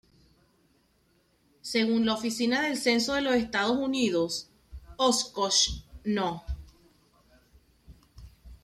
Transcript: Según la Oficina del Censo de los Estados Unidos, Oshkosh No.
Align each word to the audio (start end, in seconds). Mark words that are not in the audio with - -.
Según 1.61 2.07
la 2.07 2.15
Oficina 2.15 2.61
del 2.63 2.75
Censo 2.79 3.13
de 3.13 3.21
los 3.21 3.35
Estados 3.35 3.77
Unidos, 3.77 4.49
Oshkosh 4.97 5.83
No. 6.03 6.43